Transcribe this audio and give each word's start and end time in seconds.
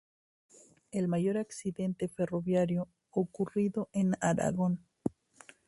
Es 0.49 0.75
el 0.89 1.07
mayor 1.07 1.37
accidente 1.37 2.07
ferroviario 2.07 2.87
ocurrido 3.11 3.87
en 3.93 4.13
Aragón. 4.19 4.79